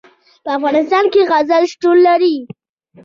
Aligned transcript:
په 0.43 0.49
افغانستان 0.57 1.05
کې 1.13 1.21
زغال 1.29 1.63
شتون 1.71 1.97
لري. 2.07 2.35